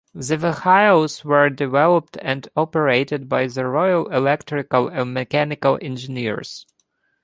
The 0.15 0.35
vehicles 0.35 1.23
were 1.23 1.51
developed 1.51 2.17
and 2.23 2.49
operated 2.57 3.29
by 3.29 3.45
the 3.45 3.67
Royal 3.67 4.11
Electrical 4.11 4.87
and 4.87 5.13
Mechanical 5.13 5.77
Engineers. 5.79 6.65